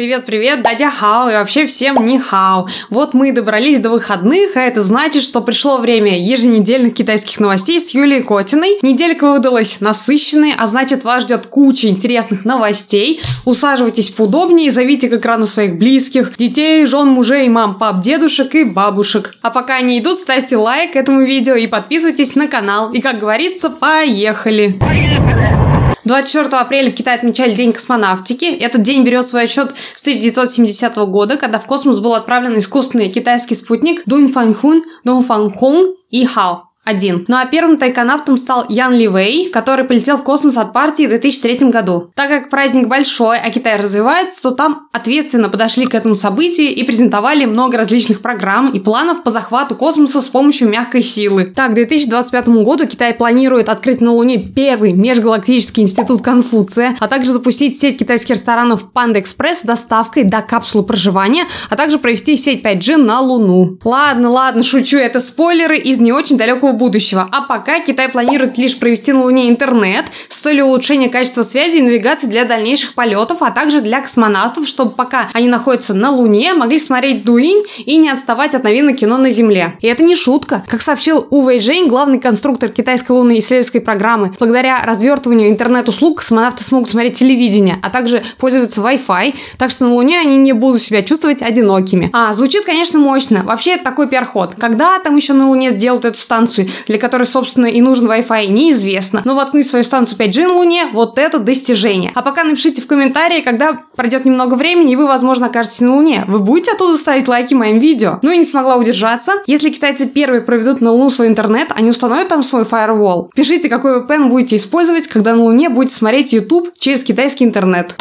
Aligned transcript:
Привет-привет, 0.00 0.62
дадя 0.62 0.90
хао 0.90 1.28
и 1.28 1.34
вообще 1.34 1.66
всем 1.66 2.06
не 2.06 2.18
хао. 2.18 2.66
Вот 2.88 3.12
мы 3.12 3.28
и 3.28 3.32
добрались 3.32 3.80
до 3.80 3.90
выходных, 3.90 4.56
а 4.56 4.60
это 4.62 4.82
значит, 4.82 5.22
что 5.22 5.42
пришло 5.42 5.76
время 5.76 6.18
еженедельных 6.18 6.94
китайских 6.94 7.38
новостей 7.38 7.78
с 7.78 7.90
Юлией 7.90 8.22
Котиной. 8.22 8.78
Неделька 8.80 9.30
выдалась 9.30 9.82
насыщенной, 9.82 10.54
а 10.56 10.66
значит 10.66 11.04
вас 11.04 11.24
ждет 11.24 11.48
куча 11.48 11.88
интересных 11.88 12.46
новостей. 12.46 13.20
Усаживайтесь 13.44 14.08
поудобнее 14.08 14.70
зовите 14.70 15.10
к 15.10 15.12
экрану 15.12 15.44
своих 15.44 15.76
близких, 15.76 16.34
детей, 16.38 16.86
жен, 16.86 17.08
мужей, 17.08 17.46
мам, 17.50 17.76
пап, 17.76 18.00
дедушек 18.00 18.54
и 18.54 18.64
бабушек. 18.64 19.34
А 19.42 19.50
пока 19.50 19.76
они 19.76 19.98
идут, 19.98 20.14
ставьте 20.14 20.56
лайк 20.56 20.96
этому 20.96 21.26
видео 21.26 21.56
и 21.56 21.66
подписывайтесь 21.66 22.36
на 22.36 22.48
канал. 22.48 22.90
И 22.90 23.02
как 23.02 23.18
говорится, 23.18 23.68
поехали! 23.68 24.78
Поехали! 24.80 25.59
24 26.04 26.56
апреля 26.56 26.90
в 26.90 26.94
Китае 26.94 27.18
отмечали 27.18 27.52
День 27.52 27.72
космонавтики. 27.72 28.44
Этот 28.44 28.82
день 28.82 29.04
берет 29.04 29.26
свой 29.26 29.44
отчет 29.44 29.72
с 29.94 30.00
1970 30.02 30.96
года, 31.08 31.36
когда 31.36 31.58
в 31.58 31.66
космос 31.66 32.00
был 32.00 32.14
отправлен 32.14 32.56
искусственный 32.58 33.10
китайский 33.10 33.54
спутник 33.54 34.02
Дунь 34.06 34.32
Фанхун, 34.32 34.84
Дун 35.04 35.22
Фанхун 35.22 35.94
и 36.10 36.24
Хао 36.24 36.69
один. 36.90 37.24
Ну 37.28 37.36
а 37.36 37.46
первым 37.46 37.78
тайконавтом 37.78 38.36
стал 38.36 38.66
Ян 38.68 38.92
Ли 38.94 39.08
Вэй, 39.08 39.50
который 39.50 39.84
полетел 39.84 40.16
в 40.16 40.22
космос 40.22 40.56
от 40.56 40.72
партии 40.72 41.06
в 41.06 41.10
2003 41.10 41.70
году. 41.70 42.10
Так 42.14 42.28
как 42.28 42.50
праздник 42.50 42.88
большой, 42.88 43.38
а 43.38 43.50
Китай 43.50 43.76
развивается, 43.76 44.42
то 44.42 44.50
там 44.50 44.88
ответственно 44.92 45.48
подошли 45.48 45.86
к 45.86 45.94
этому 45.94 46.14
событию 46.14 46.74
и 46.74 46.82
презентовали 46.82 47.44
много 47.44 47.78
различных 47.78 48.20
программ 48.20 48.70
и 48.70 48.80
планов 48.80 49.22
по 49.22 49.30
захвату 49.30 49.74
космоса 49.74 50.20
с 50.20 50.28
помощью 50.28 50.68
мягкой 50.68 51.02
силы. 51.02 51.44
Так, 51.44 51.72
к 51.72 51.74
2025 51.74 52.48
году 52.48 52.86
Китай 52.86 53.14
планирует 53.14 53.68
открыть 53.68 54.00
на 54.00 54.12
Луне 54.12 54.38
первый 54.38 54.92
межгалактический 54.92 55.82
институт 55.82 56.22
Конфуция, 56.22 56.96
а 57.00 57.08
также 57.08 57.32
запустить 57.32 57.78
сеть 57.80 57.98
китайских 57.98 58.30
ресторанов 58.30 58.90
Панда 58.92 59.20
Экспресс 59.20 59.60
с 59.60 59.62
доставкой 59.62 60.24
до 60.24 60.42
капсулы 60.42 60.84
проживания, 60.84 61.44
а 61.68 61.76
также 61.76 61.98
провести 61.98 62.36
сеть 62.36 62.62
5G 62.64 62.96
на 62.96 63.20
Луну. 63.20 63.78
Ладно, 63.84 64.30
ладно, 64.30 64.62
шучу, 64.62 64.98
это 64.98 65.20
спойлеры 65.20 65.78
из 65.78 66.00
не 66.00 66.12
очень 66.12 66.36
далекого 66.36 66.72
будущего. 66.80 67.28
А 67.30 67.42
пока 67.42 67.80
Китай 67.80 68.08
планирует 68.08 68.56
лишь 68.56 68.78
провести 68.78 69.12
на 69.12 69.20
Луне 69.20 69.50
интернет 69.50 70.06
с 70.28 70.38
целью 70.38 70.64
улучшения 70.64 71.10
качества 71.10 71.42
связи 71.42 71.76
и 71.76 71.82
навигации 71.82 72.26
для 72.26 72.46
дальнейших 72.46 72.94
полетов, 72.94 73.42
а 73.42 73.50
также 73.50 73.82
для 73.82 74.00
космонавтов, 74.00 74.66
чтобы 74.66 74.92
пока 74.92 75.28
они 75.34 75.48
находятся 75.48 75.92
на 75.92 76.10
Луне, 76.10 76.54
могли 76.54 76.78
смотреть 76.78 77.22
Дуинь 77.22 77.62
и 77.84 77.96
не 77.98 78.08
отставать 78.08 78.54
от 78.54 78.64
новинок 78.64 78.96
кино 78.96 79.18
на 79.18 79.30
Земле. 79.30 79.76
И 79.80 79.86
это 79.86 80.02
не 80.02 80.16
шутка. 80.16 80.64
Как 80.66 80.80
сообщил 80.80 81.26
У 81.30 81.50
Жень, 81.60 81.86
главный 81.86 82.18
конструктор 82.18 82.70
китайской 82.70 83.12
лунной 83.12 83.40
исследовательской 83.40 83.82
программы, 83.82 84.32
благодаря 84.38 84.82
развертыванию 84.82 85.50
интернет-услуг 85.50 86.18
космонавты 86.18 86.64
смогут 86.64 86.88
смотреть 86.88 87.18
телевидение, 87.18 87.78
а 87.82 87.90
также 87.90 88.22
пользоваться 88.38 88.80
Wi-Fi, 88.80 89.34
так 89.58 89.70
что 89.70 89.84
на 89.84 89.94
Луне 89.94 90.18
они 90.18 90.38
не 90.38 90.52
будут 90.52 90.80
себя 90.80 91.02
чувствовать 91.02 91.42
одинокими. 91.42 92.08
А, 92.14 92.32
звучит, 92.32 92.64
конечно, 92.64 92.98
мощно. 92.98 93.42
Вообще, 93.44 93.72
это 93.72 93.84
такой 93.84 94.08
пиар-ход. 94.08 94.54
Когда 94.58 94.98
там 95.00 95.16
еще 95.16 95.34
на 95.34 95.48
Луне 95.48 95.70
сделают 95.70 96.06
эту 96.06 96.18
станцию? 96.18 96.68
Для 96.86 96.98
которой, 96.98 97.24
собственно, 97.24 97.66
и 97.66 97.80
нужен 97.80 98.08
Wi-Fi, 98.10 98.46
неизвестно. 98.48 99.22
Но 99.24 99.34
воткнуть 99.34 99.68
свою 99.68 99.84
станцию 99.84 100.18
5G 100.18 100.46
на 100.46 100.54
Луне– 100.54 100.86
вот 100.92 101.18
это 101.18 101.38
достижение. 101.38 102.12
А 102.14 102.22
пока 102.22 102.44
напишите 102.44 102.82
в 102.82 102.86
комментарии, 102.86 103.40
когда 103.40 103.80
пройдет 103.96 104.24
немного 104.24 104.54
времени, 104.54 104.92
и 104.92 104.96
вы, 104.96 105.06
возможно, 105.06 105.46
окажетесь 105.46 105.80
на 105.80 105.94
Луне. 105.94 106.24
Вы 106.26 106.40
будете 106.40 106.72
оттуда 106.72 106.96
ставить 106.96 107.28
лайки 107.28 107.54
моим 107.54 107.78
видео? 107.78 108.18
Ну 108.22 108.30
и 108.30 108.36
не 108.36 108.44
смогла 108.44 108.76
удержаться. 108.76 109.32
Если 109.46 109.70
китайцы 109.70 110.06
первые 110.06 110.42
проведут 110.42 110.80
на 110.80 110.90
Луну 110.92 111.10
свой 111.10 111.28
интернет, 111.28 111.68
они 111.74 111.90
установят 111.90 112.28
там 112.28 112.42
свой 112.42 112.62
firewall. 112.62 113.28
Пишите, 113.34 113.68
какой 113.68 114.00
VPN 114.00 114.28
будете 114.28 114.56
использовать, 114.56 115.08
когда 115.08 115.34
на 115.34 115.42
Луне 115.42 115.68
будете 115.68 115.94
смотреть 115.94 116.32
YouTube 116.32 116.70
через 116.78 117.02
китайский 117.02 117.44
интернет. 117.44 117.96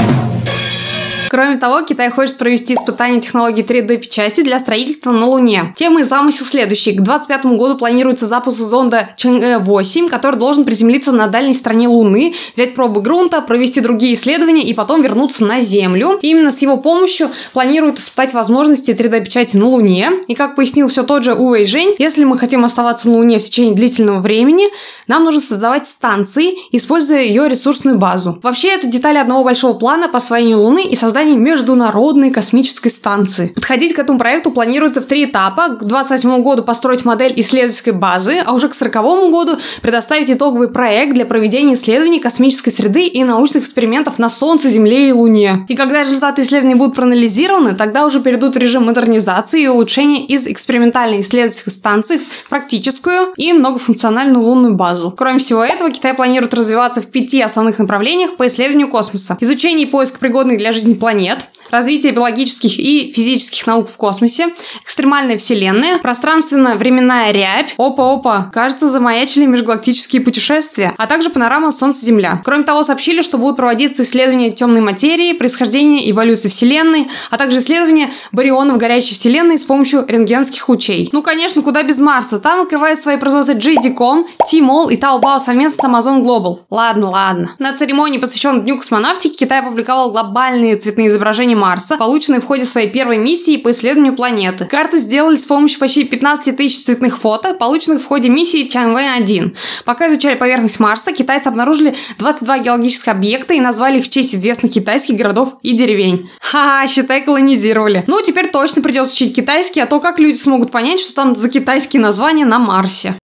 Кроме 1.30 1.58
того, 1.58 1.82
Китай 1.84 2.10
хочет 2.10 2.38
провести 2.38 2.74
испытание 2.74 3.22
технологии 3.22 3.64
3D-печати 3.64 4.42
для 4.42 4.58
строительства 4.58 5.12
на 5.12 5.28
Луне. 5.28 5.74
Тема 5.76 6.02
и 6.02 6.04
замысел 6.04 6.44
следующий. 6.44 6.94
К 6.94 7.02
2025 7.02 7.46
году 7.58 7.78
планируется 7.78 8.26
запуск 8.26 8.58
зонда 8.58 9.10
Чэньэ-8, 9.16 10.10
который 10.10 10.38
должен 10.38 10.66
приземлиться 10.66 11.12
на 11.12 11.28
дальней 11.28 11.54
стороне 11.54 11.88
Луны, 11.88 12.34
взять 12.56 12.73
пробы 12.73 13.02
грунта, 13.02 13.42
провести 13.42 13.80
другие 13.80 14.14
исследования 14.14 14.64
и 14.64 14.73
потом 14.73 15.04
вернуться 15.04 15.45
на 15.45 15.60
Землю. 15.60 16.18
И 16.20 16.32
именно 16.32 16.50
с 16.50 16.64
его 16.64 16.78
помощью 16.78 17.30
планируют 17.54 18.00
испытать 18.00 18.34
возможности 18.34 18.92
3D-печати 18.92 19.56
на 19.56 19.66
Луне. 19.66 20.10
И 20.28 20.34
как 20.34 20.56
пояснил 20.56 20.88
все 20.88 21.04
тот 21.04 21.23
же 21.23 21.36
Увей 21.36 21.66
Жень, 21.68 21.94
если 22.00 22.23
мы 22.23 22.39
хотим 22.39 22.66
оставаться 22.66 23.08
на 23.08 23.18
Луне 23.18 23.38
в 23.38 23.44
течение 23.44 23.76
длительного 23.76 24.20
времени, 24.20 24.66
нам 25.06 25.26
нужно 25.26 25.42
создавать 25.42 25.86
станции, 25.88 26.56
используя 26.72 27.22
ее 27.22 27.48
ресурсную 27.48 28.00
базу. 28.00 28.39
Вообще, 28.42 28.70
это 28.70 28.88
детали 28.88 29.18
одного 29.18 29.44
большого 29.44 29.73
плана 29.78 30.08
по 30.08 30.18
освоению 30.18 30.62
Луны 30.62 30.84
и 30.84 30.95
созданию 30.95 31.19
создании 31.20 31.36
Международной 31.36 32.32
космической 32.32 32.90
станции. 32.90 33.48
Подходить 33.48 33.94
к 33.94 34.00
этому 34.00 34.18
проекту 34.18 34.52
планируется 34.52 35.02
в 35.02 35.06
три 35.06 35.26
этапа. 35.26 35.68
К 35.70 35.84
2028 35.84 36.42
году 36.42 36.64
построить 36.64 37.04
модель 37.04 37.34
исследовательской 37.36 37.92
базы, 37.92 38.38
а 38.46 38.54
уже 38.54 38.70
к 38.70 38.78
2040 38.78 39.30
году 39.30 39.58
предоставить 39.82 40.30
итоговый 40.32 40.70
проект 40.70 41.14
для 41.14 41.26
проведения 41.26 41.74
исследований 41.74 42.20
космической 42.20 42.72
среды 42.72 43.06
и 43.06 43.24
научных 43.26 43.64
экспериментов 43.64 44.18
на 44.18 44.30
Солнце, 44.30 44.70
Земле 44.70 45.10
и 45.10 45.12
Луне. 45.12 45.66
И 45.68 45.76
когда 45.76 46.04
результаты 46.04 46.44
исследований 46.44 46.76
будут 46.76 46.96
проанализированы, 46.96 47.76
тогда 47.76 48.06
уже 48.06 48.22
перейдут 48.22 48.56
в 48.56 48.60
режим 48.60 48.86
модернизации 48.86 49.64
и 49.64 49.68
улучшения 49.68 50.26
из 50.26 50.48
экспериментальной 50.48 51.20
исследовательской 51.20 51.74
станции 51.74 52.18
в 52.18 52.50
практическую 52.50 53.34
и 53.36 53.52
многофункциональную 53.52 54.42
лунную 54.42 54.76
базу. 54.76 55.14
Кроме 55.18 55.40
всего 55.40 55.66
этого, 55.66 55.92
Китай 55.92 56.14
планирует 56.14 56.54
развиваться 56.54 57.02
в 57.02 57.08
пяти 57.08 57.42
основных 57.42 57.78
направлениях 57.78 58.38
по 58.38 58.48
исследованию 58.48 58.88
космоса. 58.88 59.38
Изучение 59.42 59.86
и 59.86 59.90
поиск 59.90 60.20
пригодных 60.20 60.58
для 60.58 60.72
жизни 60.72 60.94
планет 60.94 61.08
планет, 61.09 61.49
развитие 61.72 62.12
биологических 62.12 62.80
и 62.80 63.12
физических 63.12 63.66
наук 63.68 63.90
в 63.90 63.98
космосе, 63.98 64.50
экстремальная 64.84 65.38
вселенная, 65.38 65.98
пространственно-временная 66.00 67.32
рябь, 67.32 67.74
опа-опа, 67.78 68.50
кажется, 68.54 68.90
замаячили 68.90 69.46
межгалактические 69.46 70.22
путешествия, 70.22 70.94
а 70.98 71.08
также 71.08 71.30
панорама 71.30 71.72
Солнце-Земля. 71.72 72.42
Кроме 72.44 72.64
того, 72.64 72.84
сообщили, 72.84 73.22
что 73.22 73.38
будут 73.38 73.58
проводиться 73.58 74.04
исследования 74.04 74.52
темной 74.52 74.82
материи, 74.82 75.34
происхождения 75.34 76.10
эволюции 76.10 76.50
Вселенной, 76.50 77.10
а 77.30 77.38
также 77.38 77.60
исследования 77.60 78.12
барионов 78.32 78.78
горячей 78.78 79.16
Вселенной 79.16 79.60
с 79.60 79.66
помощью 79.66 80.06
рентгенских 80.08 80.68
лучей. 80.70 81.10
Ну, 81.12 81.22
конечно, 81.22 81.62
куда 81.62 81.84
без 81.84 82.00
Марса. 82.00 82.40
Там 82.40 82.62
открывают 82.62 83.00
свои 83.00 83.18
производства 83.18 83.54
JD.com, 83.54 84.28
T-Mall 84.50 84.92
и 84.92 84.98
Taobao 84.98 85.40
совместно 85.40 85.84
с 85.84 85.88
Amazon 85.88 86.24
Global. 86.24 86.60
Ладно, 86.70 87.10
ладно. 87.10 87.56
На 87.60 87.74
церемонии, 87.74 88.18
посвященной 88.20 88.62
Дню 88.62 88.78
космонавтики, 88.78 89.36
Китай 89.36 89.60
опубликовал 89.60 90.12
глобальные 90.12 90.76
цветные 90.76 91.08
изображения 91.10 91.56
Марса, 91.59 91.97
полученные 91.97 92.42
в 92.42 92.45
ходе 92.45 92.65
своей 92.65 92.89
первой 92.89 93.17
миссии 93.17 93.58
по 93.58 93.71
исследованию 93.71 94.15
планеты. 94.15 94.65
Карты 94.65 94.97
сделали 94.97 95.36
с 95.36 95.45
помощью 95.45 95.80
почти 95.80 96.03
15 96.03 96.55
тысяч 96.55 96.83
цветных 96.83 97.17
фото, 97.17 97.53
полученных 97.53 98.02
в 98.02 98.05
ходе 98.05 98.30
миссии 98.30 98.67
Чанвэй-1. 98.67 99.55
Пока 99.86 100.08
изучали 100.08 100.36
поверхность 100.36 100.80
Марса, 100.80 101.11
китайцы 101.11 101.47
обнаружили 101.47 101.93
22 102.17 102.59
геологических 102.59 103.09
объекта 103.09 103.53
и 103.53 103.59
назвали 103.59 103.99
их 103.99 104.05
в 104.05 104.09
честь 104.09 104.33
известных 104.33 104.71
китайских 104.71 105.15
городов 105.15 105.58
и 105.61 105.73
деревень. 105.73 106.30
Ха, 106.39 106.87
считай, 106.87 107.21
колонизировали. 107.21 108.03
Ну, 108.08 108.21
теперь 108.21 108.49
точно 108.49 108.81
придется 108.81 109.14
учить 109.14 109.36
китайский, 109.36 109.81
а 109.81 109.86
то 109.86 109.99
как 109.99 110.20
люди 110.20 110.37
смогут 110.37 110.71
понять, 110.71 110.99
что 110.99 111.14
там 111.14 111.36
за 111.36 111.49
китайские 111.49 112.02
названия 112.02 112.45
на 112.45 112.59
Марсе. 112.59 113.15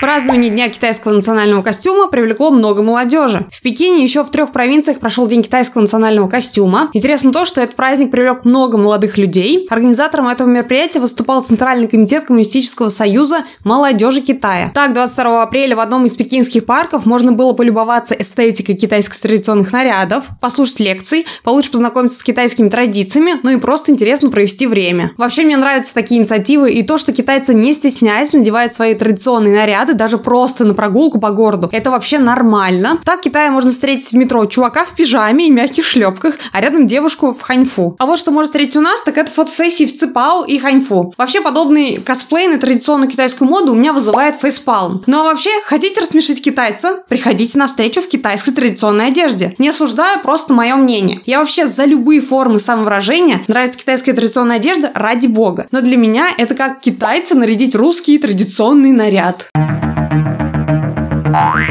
Празднование 0.00 0.50
Дня 0.50 0.68
китайского 0.68 1.12
национального 1.12 1.62
костюма 1.62 2.08
привлекло 2.08 2.50
много 2.50 2.82
молодежи. 2.82 3.46
В 3.50 3.62
Пекине 3.62 4.02
еще 4.02 4.24
в 4.24 4.30
трех 4.30 4.52
провинциях 4.52 4.98
прошел 4.98 5.26
День 5.26 5.42
китайского 5.42 5.82
национального 5.82 6.28
костюма. 6.28 6.90
Интересно 6.92 7.32
то, 7.32 7.44
что 7.44 7.60
этот 7.60 7.76
праздник 7.76 8.10
привлек 8.10 8.44
много 8.44 8.78
молодых 8.78 9.18
людей. 9.18 9.66
Организатором 9.70 10.28
этого 10.28 10.48
мероприятия 10.48 11.00
выступал 11.00 11.42
Центральный 11.42 11.88
комитет 11.88 12.24
Коммунистического 12.24 12.88
союза 12.88 13.44
молодежи 13.64 14.20
Китая. 14.20 14.70
Так, 14.74 14.94
22 14.94 15.42
апреля 15.42 15.76
в 15.76 15.80
одном 15.80 16.06
из 16.06 16.16
пекинских 16.16 16.64
парков 16.64 17.06
можно 17.06 17.32
было 17.32 17.52
полюбоваться 17.52 18.14
эстетикой 18.14 18.76
китайских 18.76 19.18
традиционных 19.20 19.72
нарядов, 19.72 20.26
послушать 20.40 20.80
лекции, 20.80 21.26
получше 21.44 21.70
познакомиться 21.70 22.18
с 22.18 22.22
китайскими 22.22 22.68
традициями, 22.68 23.34
ну 23.42 23.50
и 23.50 23.56
просто 23.56 23.92
интересно 23.92 24.30
провести 24.30 24.66
время. 24.66 25.12
Вообще 25.16 25.42
мне 25.42 25.56
нравятся 25.56 25.94
такие 25.94 26.20
инициативы 26.20 26.72
и 26.72 26.82
то, 26.82 26.98
что 26.98 27.12
китайцы 27.12 27.54
не 27.54 27.72
стесняясь 27.72 28.32
надевают 28.32 28.72
свои 28.72 28.94
традиционные 28.94 29.49
спортивные 29.50 29.60
наряды 29.60 29.94
даже 29.94 30.18
просто 30.18 30.64
на 30.64 30.74
прогулку 30.74 31.18
по 31.20 31.30
городу. 31.30 31.68
Это 31.72 31.90
вообще 31.90 32.18
нормально. 32.18 33.00
Так 33.04 33.20
в 33.20 33.22
Китае 33.22 33.50
можно 33.50 33.70
встретить 33.70 34.12
в 34.12 34.16
метро 34.16 34.44
чувака 34.46 34.84
в 34.84 34.94
пижаме 34.94 35.48
и 35.48 35.50
мягких 35.50 35.84
шлепках, 35.84 36.34
а 36.52 36.60
рядом 36.60 36.86
девушку 36.86 37.32
в 37.32 37.40
ханьфу. 37.40 37.96
А 37.98 38.06
вот 38.06 38.18
что 38.18 38.30
можно 38.30 38.46
встретить 38.46 38.76
у 38.76 38.80
нас, 38.80 39.02
так 39.02 39.18
это 39.18 39.30
фотосессии 39.30 39.84
в 39.84 39.96
ципао 39.96 40.44
и 40.44 40.58
ханьфу. 40.58 41.12
Вообще 41.18 41.40
подобный 41.40 41.98
косплей 41.98 42.48
на 42.48 42.58
традиционную 42.58 43.10
китайскую 43.10 43.48
моду 43.48 43.72
у 43.72 43.74
меня 43.74 43.92
вызывает 43.92 44.36
фейспалм. 44.36 45.02
Ну 45.06 45.20
а 45.20 45.24
вообще, 45.24 45.50
хотите 45.64 46.00
рассмешить 46.00 46.42
китайца? 46.42 47.02
Приходите 47.08 47.58
на 47.58 47.66
встречу 47.66 48.00
в 48.00 48.08
китайской 48.08 48.52
традиционной 48.52 49.08
одежде. 49.08 49.54
Не 49.58 49.68
осуждаю, 49.68 50.20
просто 50.20 50.54
мое 50.54 50.76
мнение. 50.76 51.20
Я 51.26 51.40
вообще 51.40 51.66
за 51.66 51.84
любые 51.84 52.20
формы 52.20 52.58
самовыражения. 52.58 53.42
Нравится 53.48 53.78
китайская 53.78 54.12
традиционная 54.12 54.56
одежда 54.56 54.90
ради 54.94 55.26
бога. 55.26 55.66
Но 55.70 55.80
для 55.80 55.96
меня 55.96 56.28
это 56.36 56.54
как 56.54 56.80
китайца 56.80 57.34
нарядить 57.36 57.74
русский 57.74 58.18
традиционный 58.18 58.92
наряд. 58.92 59.39
Wort. 59.40 59.79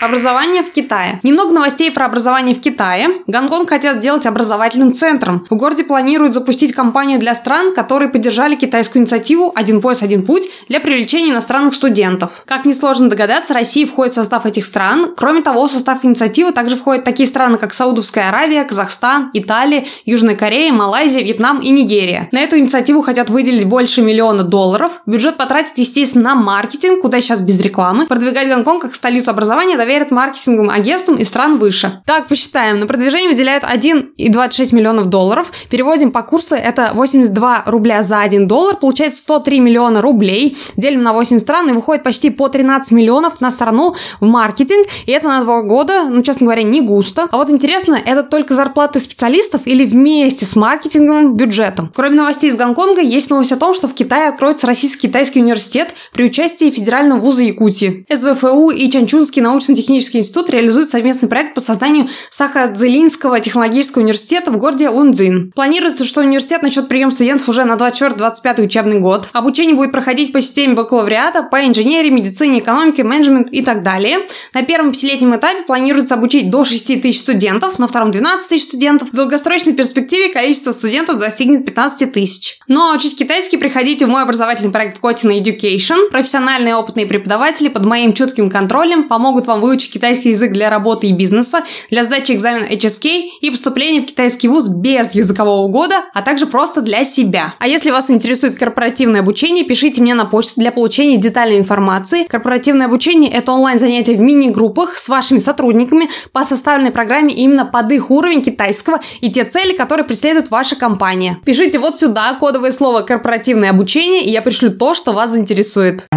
Образование 0.02 0.64
в 0.64 0.72
Китае. 0.72 1.20
Немного 1.24 1.54
новостей 1.54 1.92
про 1.92 2.06
образование 2.06 2.56
в 2.56 2.62
Китае. 2.62 3.22
Гонконг 3.28 3.70
хотят 3.70 3.98
сделать 3.98 4.26
образовательным 4.26 4.94
центром. 4.94 5.46
В 5.50 5.56
городе 5.56 5.84
планируют 5.84 6.34
запустить 6.34 6.74
кампанию 6.74 7.20
для 7.20 7.34
стран, 7.34 7.74
которые 7.74 8.10
поддержали 8.10 8.56
китайскую 8.56 9.02
инициативу 9.02 9.52
«Один 9.56 9.82
пояс, 9.82 10.02
один 10.02 10.26
путь» 10.26 10.50
для 10.70 10.80
привлечения 10.80 11.32
иностранных 11.32 11.74
студентов. 11.74 12.44
Как 12.46 12.66
несложно 12.66 13.10
догадаться, 13.10 13.54
Россия 13.54 13.86
входит 13.86 14.14
в 14.14 14.16
состав 14.16 14.46
этих 14.46 14.66
стран. 14.66 15.14
Кроме 15.16 15.42
того, 15.42 15.68
в 15.68 15.72
состав 15.72 16.06
инициативы 16.06 16.52
также 16.52 16.76
входят 16.76 17.04
такие 17.04 17.28
страны, 17.28 17.58
как 17.58 17.74
Саудовская 17.74 18.30
Аравия, 18.30 18.64
Казахстан, 18.64 19.30
Италия, 19.34 19.86
Южная 20.06 20.36
Корея, 20.36 20.72
Малайзия, 20.72 21.22
Вьетнам 21.22 21.60
и 21.60 21.70
Нигерия. 21.70 22.30
На 22.32 22.40
эту 22.40 22.58
инициативу 22.58 23.02
хотят 23.02 23.30
выделить 23.30 23.66
больше 23.66 24.02
миллиона 24.02 24.44
долларов. 24.44 25.02
Бюджет 25.06 25.38
потратит, 25.38 25.78
естественно, 25.78 26.30
на 26.30 26.36
маркетинг, 26.36 27.02
куда 27.02 27.20
сейчас 27.22 27.42
без 27.42 27.60
рекламы. 27.62 28.08
Продвигать 28.08 28.48
Гонконг 28.48 28.84
как 28.84 28.96
столицу 28.96 29.32
образования 29.32 29.49
доверят 29.78 30.12
маркетинговым 30.12 30.70
агентствам 30.70 31.18
из 31.18 31.28
стран 31.28 31.58
выше. 31.58 32.02
Так, 32.06 32.28
посчитаем. 32.28 32.80
На 32.80 32.88
продвижение 32.88 33.30
выделяют 33.30 33.64
1,26 33.64 34.76
миллионов 34.76 35.06
долларов. 35.08 35.52
Переводим 35.70 36.12
по 36.12 36.22
курсу, 36.22 36.56
это 36.56 36.92
82 36.94 37.64
рубля 37.68 38.04
за 38.04 38.20
1 38.22 38.48
доллар. 38.48 38.76
Получается 38.78 39.22
103 39.22 39.60
миллиона 39.60 40.02
рублей. 40.02 40.58
Делим 40.78 41.04
на 41.04 41.14
8 41.14 41.40
стран 41.40 41.70
и 41.70 41.74
выходит 41.74 42.04
почти 42.04 42.30
по 42.30 42.48
13 42.48 42.92
миллионов 42.92 43.42
на 43.42 43.52
страну 43.52 43.96
в 44.20 44.26
маркетинг. 44.26 44.88
И 45.06 45.12
это 45.12 45.28
на 45.28 45.42
2 45.42 45.62
года, 45.64 46.06
ну, 46.10 46.22
честно 46.24 46.46
говоря, 46.46 46.64
не 46.64 46.82
густо. 46.82 47.28
А 47.32 47.38
вот 47.38 47.50
интересно, 47.50 48.00
это 48.04 48.24
только 48.24 48.54
зарплаты 48.54 49.00
специалистов 49.00 49.62
или 49.66 49.86
вместе 49.86 50.46
с 50.46 50.56
маркетинговым 50.56 51.36
бюджетом? 51.36 51.92
Кроме 51.96 52.16
новостей 52.16 52.50
из 52.50 52.56
Гонконга, 52.56 53.02
есть 53.02 53.30
новость 53.30 53.52
о 53.52 53.58
том, 53.58 53.74
что 53.74 53.88
в 53.88 53.94
Китае 53.94 54.30
откроется 54.30 54.68
Российско-Китайский 54.68 55.42
университет 55.42 55.94
при 56.14 56.26
участии 56.26 56.70
Федерального 56.70 57.20
вуза 57.20 57.44
Якутии. 57.44 58.06
СВФУ 58.14 58.70
и 58.70 58.90
Чанчунский 58.90 59.39
научно-технический 59.42 60.20
институт 60.20 60.50
реализуют 60.50 60.90
совместный 60.90 61.30
проект 61.30 61.54
по 61.54 61.62
созданию 61.62 62.08
Сахадзелинского 62.30 63.40
технологического 63.40 64.04
университета 64.04 64.52
в 64.52 64.58
городе 64.58 64.90
Лунцзин. 64.90 65.52
Планируется, 65.54 66.04
что 66.04 66.22
университет 66.22 66.62
начнет 66.62 66.88
прием 66.88 67.12
студентов 67.12 67.50
уже 67.50 67.64
на 67.64 67.74
24-25 67.74 68.66
учебный 68.66 69.00
год. 69.00 69.30
Обучение 69.34 69.76
будет 69.76 69.92
проходить 69.92 70.34
по 70.34 70.42
системе 70.42 70.76
бакалавриата 70.76 71.44
по 71.44 71.66
инженерии, 71.66 72.10
медицине, 72.10 72.60
экономике, 72.60 73.04
менеджмент 73.04 73.50
и 73.52 73.62
так 73.62 73.84
далее. 73.84 74.28
На 74.54 74.64
первом 74.64 74.92
пятилетнем 74.92 75.36
этапе 75.36 75.64
планируется 75.64 76.16
обучить 76.16 76.50
до 76.50 76.66
6 76.66 77.02
тысяч 77.02 77.22
студентов, 77.22 77.80
на 77.80 77.88
втором 77.88 78.12
12 78.12 78.50
тысяч 78.50 78.66
студентов. 78.66 79.10
В 79.10 79.16
долгосрочной 79.16 79.74
перспективе 79.74 80.32
количество 80.32 80.72
студентов 80.72 81.20
достигнет 81.20 81.66
15 81.66 82.12
тысяч. 82.12 82.60
Ну 82.68 82.82
а 82.82 82.96
учить 82.96 83.18
китайский 83.18 83.58
приходите 83.58 84.06
в 84.06 84.10
мой 84.10 84.24
образовательный 84.24 84.72
проект 84.72 85.00
Котина 85.00 85.32
Education. 85.32 86.10
Профессиональные 86.10 86.76
опытные 86.76 87.06
преподаватели 87.06 87.70
под 87.70 87.86
моим 87.86 88.14
чутким 88.14 88.50
контролем 88.50 89.08
помогут 89.08 89.29
вам 89.48 89.62
выучить 89.62 89.94
китайский 89.94 90.30
язык 90.30 90.52
для 90.52 90.70
работы 90.70 91.08
и 91.08 91.14
бизнеса, 91.14 91.64
для 91.90 92.04
сдачи 92.04 92.32
экзамена 92.34 92.66
HSK 92.66 93.30
и 93.42 93.50
поступления 93.50 94.02
в 94.02 94.06
китайский 94.06 94.48
вуз 94.48 94.68
без 94.68 95.16
языкового 95.16 95.68
года, 95.68 96.04
а 96.14 96.22
также 96.22 96.46
просто 96.46 96.82
для 96.82 97.04
себя. 97.04 97.56
А 97.60 97.68
если 97.68 97.92
вас 97.92 98.10
интересует 98.12 98.58
корпоративное 98.58 99.22
обучение, 99.22 99.64
пишите 99.64 100.02
мне 100.02 100.14
на 100.14 100.26
почту 100.26 100.60
для 100.60 100.72
получения 100.72 101.18
детальной 101.18 101.60
информации. 101.60 102.26
Корпоративное 102.26 102.88
обучение– 102.88 103.32
это 103.34 103.52
онлайн-занятие 103.52 104.16
в 104.16 104.22
мини-группах 104.22 104.98
с 104.98 105.10
вашими 105.10 105.40
сотрудниками 105.40 106.10
по 106.32 106.44
составленной 106.44 106.92
программе 106.92 107.34
именно 107.34 107.66
под 107.66 107.92
их 107.92 108.12
уровень 108.12 108.42
китайского 108.42 109.00
и 109.22 109.32
те 109.32 109.44
цели, 109.44 109.76
которые 109.76 110.06
преследует 110.06 110.50
ваша 110.50 110.76
компания. 110.76 111.38
Пишите 111.46 111.80
вот 111.80 112.00
сюда 112.00 112.34
кодовое 112.40 112.72
слово 112.72 113.02
«корпоративное 113.02 113.70
обучение», 113.70 114.24
и 114.24 114.32
я 114.32 114.42
пришлю 114.42 114.72
то, 114.72 114.94
что 114.94 115.12
вас 115.12 115.32
заинтересует. 115.32 116.08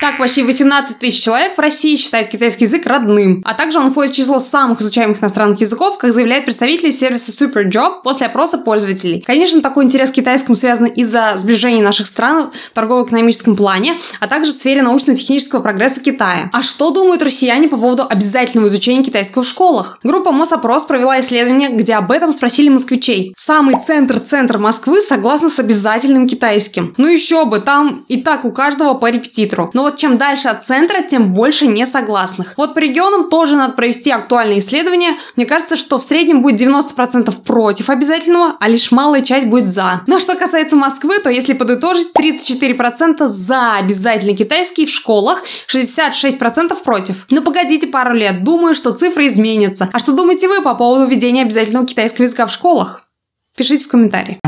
Так, 0.00 0.18
почти 0.18 0.42
18 0.42 0.98
тысяч 0.98 1.22
человек 1.22 1.56
в 1.56 1.60
России 1.60 1.96
считают 1.96 2.28
китайский 2.28 2.64
язык 2.64 2.86
родным, 2.86 3.42
а 3.44 3.54
также 3.54 3.78
он 3.78 3.90
входит 3.90 4.12
в 4.12 4.16
число 4.16 4.38
самых 4.38 4.80
изучаемых 4.80 5.20
иностранных 5.20 5.60
языков, 5.60 5.98
как 5.98 6.12
заявляют 6.12 6.46
представители 6.46 6.90
сервиса 6.90 7.30
SuperJob 7.30 8.02
после 8.02 8.26
опроса 8.26 8.58
пользователей. 8.58 9.20
Конечно, 9.26 9.60
такой 9.60 9.84
интерес 9.84 10.10
к 10.10 10.14
китайскому 10.14 10.54
связан 10.56 10.86
из-за 10.86 11.34
сближения 11.36 11.82
наших 11.82 12.06
стран 12.06 12.50
в 12.70 12.74
торгово-экономическом 12.74 13.56
плане, 13.56 13.98
а 14.18 14.26
также 14.26 14.52
в 14.52 14.54
сфере 14.54 14.82
научно-технического 14.82 15.60
прогресса 15.60 16.00
Китая. 16.00 16.48
А 16.52 16.62
что 16.62 16.90
думают 16.90 17.22
россияне 17.22 17.68
по 17.68 17.76
поводу 17.76 18.06
обязательного 18.08 18.68
изучения 18.68 19.04
китайского 19.04 19.42
в 19.42 19.46
школах? 19.46 19.98
Группа 20.02 20.32
Мосопрос 20.32 20.84
провела 20.84 21.20
исследование, 21.20 21.68
где 21.70 21.94
об 21.94 22.10
этом 22.10 22.32
спросили 22.32 22.68
москвичей. 22.70 23.34
Самый 23.36 23.76
центр-центр 23.78 24.58
Москвы 24.58 25.02
согласен 25.02 25.50
с 25.50 25.58
обязательным 25.58 26.26
китайским. 26.26 26.94
Ну 26.96 27.08
еще 27.08 27.44
бы, 27.44 27.60
там 27.60 28.04
и 28.08 28.22
так 28.22 28.44
у 28.44 28.52
каждого 28.52 28.94
по 28.94 29.10
репетитору 29.10 29.49
репетитору. 29.50 29.70
Но 29.74 29.82
вот 29.82 29.96
чем 29.96 30.18
дальше 30.18 30.48
от 30.48 30.64
центра, 30.64 31.02
тем 31.02 31.32
больше 31.32 31.66
несогласных. 31.66 32.54
Вот 32.56 32.74
по 32.74 32.78
регионам 32.78 33.28
тоже 33.28 33.56
надо 33.56 33.74
провести 33.74 34.10
актуальные 34.10 34.60
исследования. 34.60 35.16
Мне 35.36 35.46
кажется, 35.46 35.76
что 35.76 35.98
в 35.98 36.02
среднем 36.02 36.42
будет 36.42 36.60
90% 36.60 37.32
против 37.42 37.90
обязательного, 37.90 38.56
а 38.58 38.68
лишь 38.68 38.92
малая 38.92 39.22
часть 39.22 39.46
будет 39.46 39.68
за. 39.68 40.02
Но 40.06 40.20
что 40.20 40.36
касается 40.36 40.76
Москвы, 40.76 41.18
то 41.18 41.30
если 41.30 41.52
подытожить, 41.52 42.08
34% 42.18 43.26
за 43.28 43.74
обязательный 43.74 44.36
китайский 44.36 44.86
в 44.86 44.90
школах, 44.90 45.42
66% 45.68 46.74
против. 46.82 47.26
Ну 47.30 47.42
погодите 47.42 47.86
пару 47.86 48.14
лет, 48.14 48.44
думаю, 48.44 48.74
что 48.74 48.92
цифры 48.92 49.28
изменятся. 49.28 49.88
А 49.92 49.98
что 49.98 50.12
думаете 50.12 50.48
вы 50.48 50.62
по 50.62 50.74
поводу 50.74 51.10
введения 51.10 51.42
обязательного 51.42 51.86
китайского 51.86 52.24
языка 52.24 52.46
в 52.46 52.52
школах? 52.52 53.04
Пишите 53.56 53.84
в 53.84 53.88
комментарии. 53.88 54.38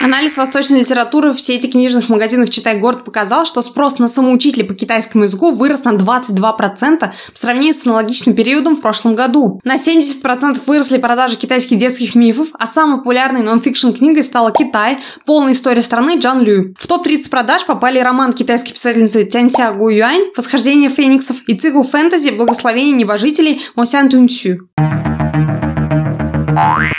Анализ 0.00 0.36
восточной 0.36 0.80
литературы 0.80 1.32
в 1.32 1.40
сети 1.40 1.66
книжных 1.66 2.08
магазинов 2.08 2.50
«Читай 2.50 2.78
город» 2.78 3.04
показал, 3.04 3.46
что 3.46 3.62
спрос 3.62 3.98
на 3.98 4.08
самоучителей 4.08 4.64
по 4.64 4.74
китайскому 4.74 5.24
языку 5.24 5.52
вырос 5.52 5.84
на 5.84 5.94
22% 5.94 6.98
по 6.98 7.12
сравнению 7.34 7.74
с 7.74 7.86
аналогичным 7.86 8.34
периодом 8.34 8.76
в 8.76 8.80
прошлом 8.80 9.14
году. 9.14 9.60
На 9.64 9.76
70% 9.76 10.60
выросли 10.66 10.98
продажи 10.98 11.36
китайских 11.36 11.78
детских 11.78 12.14
мифов, 12.14 12.48
а 12.58 12.66
самой 12.66 12.98
популярной 12.98 13.42
нон-фикшн 13.42 13.92
книгой 13.92 14.24
стала 14.24 14.52
«Китай. 14.52 14.98
Полная 15.24 15.52
история 15.52 15.82
страны» 15.82 16.18
Джан 16.18 16.42
Лю. 16.42 16.74
В 16.78 16.86
топ-30 16.86 17.30
продаж 17.30 17.64
попали 17.64 17.98
роман 17.98 18.32
китайской 18.32 18.72
писательницы 18.72 19.24
Тянься 19.24 19.72
Гу 19.72 19.88
Юань 19.88 20.30
«Восхождение 20.36 20.90
фениксов» 20.90 21.42
и 21.46 21.54
цикл 21.54 21.82
фэнтези 21.82 22.30
«Благословение 22.30 22.92
небожителей» 22.92 23.62
Мосян 23.74 24.08
Туньцю. 24.08 24.68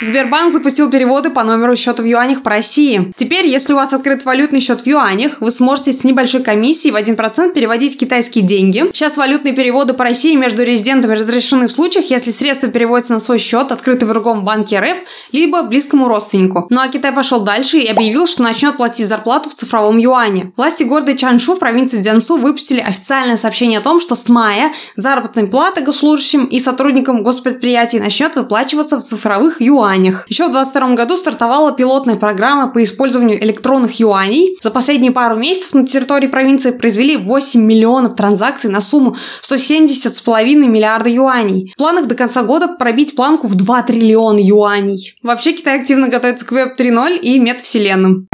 Сбербанк 0.00 0.52
запустил 0.52 0.90
переводы 0.90 1.30
по 1.30 1.42
номеру 1.42 1.74
счета 1.76 2.02
в 2.02 2.06
юанях 2.06 2.42
по 2.42 2.50
России. 2.50 3.12
Теперь, 3.16 3.46
если 3.46 3.72
у 3.72 3.76
вас 3.76 3.92
открыт 3.92 4.24
валютный 4.24 4.60
счет 4.60 4.82
в 4.82 4.86
юанях, 4.86 5.40
вы 5.40 5.50
сможете 5.50 5.92
с 5.92 6.04
небольшой 6.04 6.42
комиссией 6.42 6.92
в 6.92 6.96
1% 6.96 7.52
переводить 7.52 7.98
китайские 7.98 8.44
деньги. 8.44 8.84
Сейчас 8.92 9.16
валютные 9.16 9.54
переводы 9.54 9.94
по 9.94 10.04
России 10.04 10.36
между 10.36 10.62
резидентами 10.62 11.14
разрешены 11.14 11.66
в 11.68 11.72
случаях, 11.72 12.10
если 12.10 12.30
средства 12.30 12.68
переводятся 12.68 13.12
на 13.12 13.18
свой 13.18 13.38
счет, 13.38 13.72
открытый 13.72 14.06
в 14.06 14.12
другом 14.12 14.44
банке 14.44 14.78
РФ, 14.78 14.98
либо 15.32 15.62
близкому 15.62 16.08
родственнику. 16.08 16.66
Ну 16.70 16.80
а 16.80 16.88
Китай 16.88 17.12
пошел 17.12 17.40
дальше 17.40 17.78
и 17.78 17.86
объявил, 17.86 18.26
что 18.26 18.42
начнет 18.42 18.76
платить 18.76 19.06
зарплату 19.06 19.50
в 19.50 19.54
цифровом 19.54 19.98
юане. 19.98 20.52
Власти 20.56 20.84
города 20.84 21.16
Чаншу 21.16 21.56
в 21.56 21.58
провинции 21.58 21.98
Дзянсу 21.98 22.36
выпустили 22.36 22.80
официальное 22.80 23.36
сообщение 23.36 23.80
о 23.80 23.82
том, 23.82 24.00
что 24.00 24.14
с 24.14 24.28
мая 24.28 24.72
заработная 24.94 25.46
плата 25.46 25.80
госслужащим 25.80 26.44
и 26.44 26.60
сотрудникам 26.60 27.22
госпредприятий 27.22 27.98
начнет 27.98 28.36
выплачиваться 28.36 28.98
в 28.98 29.02
цифровых 29.02 29.47
цифровых 29.48 29.60
юанях. 29.60 30.26
Еще 30.28 30.46
в 30.46 30.50
2022 30.50 30.94
году 30.94 31.16
стартовала 31.16 31.72
пилотная 31.72 32.16
программа 32.16 32.68
по 32.68 32.82
использованию 32.82 33.42
электронных 33.42 33.98
юаней. 33.98 34.56
За 34.62 34.70
последние 34.70 35.12
пару 35.12 35.36
месяцев 35.36 35.74
на 35.74 35.86
территории 35.86 36.28
провинции 36.28 36.70
произвели 36.70 37.16
8 37.16 37.60
миллионов 37.60 38.14
транзакций 38.14 38.70
на 38.70 38.80
сумму 38.80 39.16
170,5 39.42 40.54
миллиарда 40.54 41.10
юаней. 41.10 41.72
В 41.74 41.78
планах 41.78 42.06
до 42.06 42.14
конца 42.14 42.42
года 42.42 42.68
пробить 42.68 43.16
планку 43.16 43.46
в 43.46 43.54
2 43.54 43.82
триллиона 43.82 44.38
юаней. 44.38 45.14
Вообще 45.22 45.52
Китай 45.52 45.78
активно 45.78 46.08
готовится 46.08 46.46
к 46.46 46.52
Web 46.52 46.76
3.0 46.78 47.18
и 47.18 47.38
метавселенным. 47.38 48.28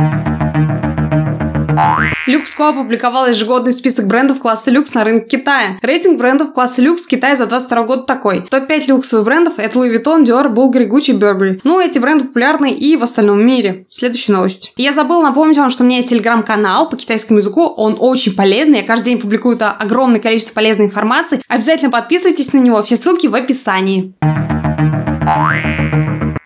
Люкско 2.26 2.68
опубликовал 2.68 3.26
ежегодный 3.28 3.72
список 3.72 4.06
брендов 4.06 4.38
класса 4.38 4.70
люкс 4.70 4.94
на 4.94 5.04
рынке 5.04 5.38
Китая. 5.38 5.78
Рейтинг 5.82 6.18
брендов 6.18 6.52
класса 6.52 6.82
люкс 6.82 7.04
в 7.04 7.08
Китае 7.08 7.36
за 7.36 7.46
22 7.46 7.82
год 7.82 8.06
такой. 8.06 8.42
Топ-5 8.42 8.86
люксовых 8.88 9.24
брендов– 9.24 9.54
это 9.58 9.78
Louis 9.78 9.94
Vuitton, 9.94 10.24
Dior, 10.24 10.48
Bulgari, 10.52 10.88
Gucci, 10.88 11.18
Burberry. 11.18 11.60
Ну, 11.64 11.80
эти 11.80 11.98
бренды 11.98 12.24
популярны 12.24 12.72
и 12.72 12.96
в 12.96 13.02
остальном 13.02 13.44
мире. 13.44 13.86
Следующая 13.88 14.32
новость. 14.32 14.72
Я 14.76 14.92
забыла 14.92 15.22
напомнить 15.22 15.58
вам, 15.58 15.70
что 15.70 15.82
у 15.82 15.86
меня 15.86 15.98
есть 15.98 16.10
телеграм-канал 16.10 16.88
по 16.88 16.96
китайскому 16.96 17.38
языку. 17.38 17.62
Он 17.76 17.96
очень 17.98 18.34
полезный. 18.34 18.78
Я 18.78 18.84
каждый 18.84 19.06
день 19.06 19.20
публикую 19.20 19.58
огромное 19.60 20.20
количество 20.20 20.54
полезной 20.54 20.86
информации. 20.86 21.42
Обязательно 21.48 21.90
подписывайтесь 21.90 22.52
на 22.52 22.58
него. 22.58 22.82
Все 22.82 22.96
ссылки 22.96 23.26
в 23.26 23.34
описании. 23.34 24.14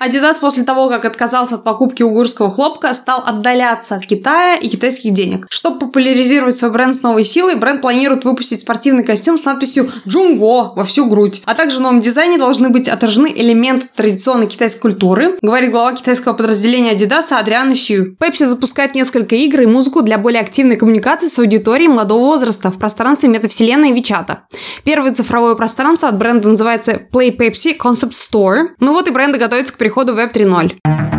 Adidas 0.01 0.39
после 0.41 0.63
того, 0.63 0.89
как 0.89 1.05
отказался 1.05 1.57
от 1.57 1.65
покупки 1.65 2.05
угурского 2.05 2.51
хлопка, 2.51 2.95
стал 2.95 3.21
отдаляться 3.25 3.97
от 3.97 4.07
Китая 4.07 4.55
и 4.55 4.69
китайских 4.69 5.13
денег. 5.13 5.47
Чтобы 5.51 5.81
популяризировать 5.81 6.55
свой 6.55 6.71
бренд 6.71 6.95
с 6.95 7.03
новой 7.03 7.25
силой, 7.25 7.57
бренд 7.57 7.81
планирует 7.81 8.25
выпустить 8.25 8.61
спортивный 8.61 9.03
костюм 9.03 9.37
с 9.37 9.45
надписью 9.45 9.91
«Джунго» 10.07 10.73
во 10.77 10.85
всю 10.85 11.07
грудь. 11.07 11.43
А 11.47 11.55
также 11.57 11.79
в 11.79 11.81
новом 11.81 11.99
дизайне 12.01 12.39
должны 12.39 12.69
быть 12.69 12.89
отражены 12.89 13.33
элементы 13.35 13.89
традиционной 13.95 14.47
китайской 14.47 14.83
культуры, 14.83 15.37
говорит 15.43 15.73
глава 15.73 15.93
китайского 15.95 16.35
подразделения 16.35 16.95
Adidas 16.95 17.33
Адриана 17.33 17.75
Сью. 17.75 18.17
Pepsi 18.21 18.47
запускает 18.47 18.95
несколько 18.95 19.35
игр 19.35 19.63
и 19.63 19.67
музыку 19.67 20.03
для 20.03 20.19
более 20.19 20.43
активной 20.43 20.77
коммуникации 20.77 21.27
с 21.27 21.39
аудиторией 21.41 21.89
молодого 21.89 22.21
возраста 22.21 22.71
в 22.71 22.79
пространстве 22.79 23.29
метавселенной 23.31 23.93
Вичата. 23.93 24.45
Первое 24.85 25.13
цифровое 25.13 25.57
пространство 25.57 26.09
от 26.09 26.17
бренда 26.17 26.49
называется 26.49 27.01
Play 27.13 27.37
Pepsi 27.37 27.77
Concept 27.77 28.13
Store. 28.13 28.69
Ну 28.79 28.93
вот 28.93 29.09
и 29.09 29.11
бренды 29.11 29.39
готовятся 29.39 29.73
к 29.73 29.79
переходу 29.89 30.15
в 30.15 30.19
Web 30.19 30.33
3.0. 30.35 31.18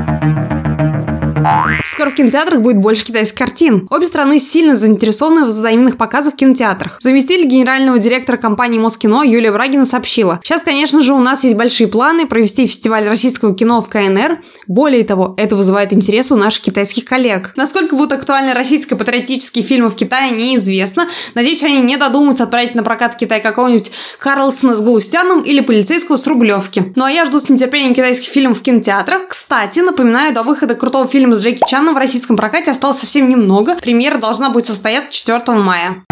Скоро 1.85 2.09
в 2.11 2.15
кинотеатрах 2.15 2.61
будет 2.61 2.77
больше 2.77 3.05
китайских 3.05 3.37
картин. 3.37 3.87
Обе 3.89 4.07
страны 4.07 4.39
сильно 4.39 4.75
заинтересованы 4.75 5.45
в 5.45 5.47
взаимных 5.47 5.97
показах 5.97 6.33
в 6.33 6.37
кинотеатрах. 6.37 6.97
Заместитель 7.01 7.45
генерального 7.45 7.99
директора 7.99 8.37
компании 8.37 8.79
Москино 8.79 9.23
Юлия 9.23 9.51
Врагина 9.51 9.85
сообщила. 9.85 10.39
Сейчас, 10.43 10.61
конечно 10.61 11.01
же, 11.01 11.13
у 11.13 11.19
нас 11.19 11.43
есть 11.43 11.55
большие 11.55 11.87
планы 11.87 12.27
провести 12.27 12.67
фестиваль 12.67 13.07
российского 13.07 13.55
кино 13.55 13.81
в 13.81 13.89
КНР. 13.89 14.39
Более 14.67 15.03
того, 15.03 15.33
это 15.37 15.55
вызывает 15.55 15.93
интерес 15.93 16.31
у 16.31 16.35
наших 16.35 16.63
китайских 16.63 17.05
коллег. 17.05 17.53
Насколько 17.55 17.95
будут 17.95 18.13
актуальны 18.13 18.53
российско-патриотические 18.53 19.63
фильмы 19.63 19.89
в 19.89 19.95
Китае, 19.95 20.31
неизвестно. 20.31 21.07
Надеюсь, 21.33 21.63
они 21.63 21.79
не 21.81 21.97
додумаются 21.97 22.43
отправить 22.43 22.75
на 22.75 22.83
прокат 22.83 23.15
в 23.15 23.17
Китай 23.17 23.41
какого-нибудь 23.41 23.91
Карлсона 24.19 24.75
с 24.75 24.81
Галустяном 24.81 25.41
или 25.41 25.61
полицейского 25.61 26.17
с 26.17 26.27
Рублевки. 26.27 26.93
Ну 26.95 27.05
а 27.05 27.11
я 27.11 27.25
жду 27.25 27.39
с 27.39 27.49
нетерпением 27.49 27.93
китайских 27.93 28.29
фильмов 28.29 28.59
в 28.59 28.61
кинотеатрах. 28.61 29.27
Кстати, 29.27 29.79
напоминаю, 29.79 30.33
до 30.33 30.43
выхода 30.43 30.75
крутого 30.75 31.07
фильма 31.07 31.35
с 31.39 31.41
Джеки 31.41 31.63
Чаном 31.65 31.95
в 31.95 31.97
российском 31.97 32.35
прокате 32.35 32.71
осталось 32.71 32.99
совсем 32.99 33.29
немного. 33.29 33.75
Премьера 33.75 34.17
должна 34.17 34.49
будет 34.49 34.65
состояться 34.65 35.11
4 35.11 35.57
мая. 35.57 36.03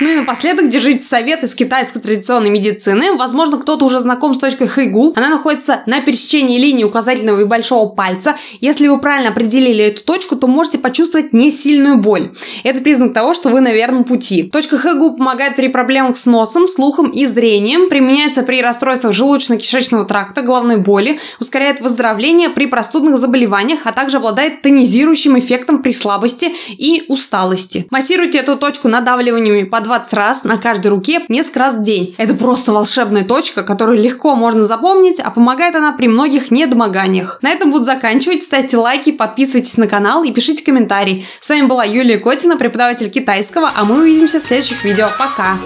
Ну 0.00 0.10
и 0.10 0.14
напоследок 0.16 0.68
держите 0.68 1.02
совет 1.02 1.44
из 1.44 1.54
китайской 1.54 2.00
традиционной 2.00 2.50
медицины. 2.50 3.14
Возможно, 3.14 3.58
кто-то 3.58 3.84
уже 3.84 4.00
знаком 4.00 4.34
с 4.34 4.38
точкой 4.38 4.66
Хэйгу. 4.66 5.12
Она 5.16 5.28
находится 5.28 5.82
на 5.86 6.00
пересечении 6.00 6.58
линии 6.58 6.84
указательного 6.84 7.40
и 7.40 7.44
большого 7.44 7.88
пальца. 7.88 8.36
Если 8.60 8.88
вы 8.88 9.00
правильно 9.00 9.30
определили 9.30 9.84
эту 9.84 10.04
точку, 10.04 10.36
то 10.36 10.46
можете 10.46 10.78
почувствовать 10.78 11.32
несильную 11.32 11.98
боль. 11.98 12.32
Это 12.64 12.80
признак 12.80 13.12
того, 13.12 13.34
что 13.34 13.50
вы 13.50 13.60
на 13.60 13.72
верном 13.72 14.04
пути. 14.04 14.44
Точка 14.44 14.76
Хэйгу 14.78 15.16
помогает 15.16 15.56
при 15.56 15.68
проблемах 15.68 16.16
с 16.16 16.26
носом, 16.26 16.68
слухом 16.68 17.10
и 17.10 17.26
зрением. 17.26 17.88
Применяется 17.88 18.42
при 18.42 18.62
расстройствах 18.62 19.14
желудочно-кишечного 19.14 20.04
тракта, 20.06 20.42
головной 20.42 20.78
боли, 20.78 21.20
ускоряет 21.38 21.80
выздоровление 21.80 22.50
при 22.50 22.66
простудных 22.66 23.18
заболеваниях, 23.18 23.80
а 23.84 23.92
также 23.92 24.16
обладает 24.16 24.62
тонизирующим 24.62 25.38
эффектом 25.38 25.82
при 25.82 25.92
слабости 25.92 26.52
и 26.70 27.04
усталости. 27.08 27.86
Массируйте 27.90 28.38
эту 28.38 28.56
точку 28.56 28.88
надавливанием 28.88 29.51
ладонями 29.52 29.64
по 29.64 29.80
20 29.80 30.12
раз 30.14 30.44
на 30.44 30.58
каждой 30.58 30.88
руке 30.88 31.20
несколько 31.28 31.60
раз 31.60 31.76
в 31.76 31.82
день. 31.82 32.14
Это 32.18 32.34
просто 32.34 32.72
волшебная 32.72 33.24
точка, 33.24 33.62
которую 33.62 34.00
легко 34.00 34.34
можно 34.34 34.62
запомнить, 34.62 35.20
а 35.20 35.30
помогает 35.30 35.74
она 35.74 35.92
при 35.92 36.08
многих 36.08 36.50
недомоганиях. 36.50 37.38
На 37.42 37.50
этом 37.50 37.70
буду 37.70 37.84
заканчивать. 37.84 38.42
Ставьте 38.42 38.76
лайки, 38.76 39.12
подписывайтесь 39.12 39.76
на 39.76 39.86
канал 39.86 40.24
и 40.24 40.32
пишите 40.32 40.64
комментарии. 40.64 41.26
С 41.40 41.48
вами 41.48 41.66
была 41.66 41.84
Юлия 41.84 42.18
Котина, 42.18 42.56
преподаватель 42.56 43.10
китайского, 43.10 43.70
а 43.74 43.84
мы 43.84 44.00
увидимся 44.00 44.38
в 44.38 44.42
следующих 44.42 44.84
видео. 44.84 45.08
Пока! 45.18 45.58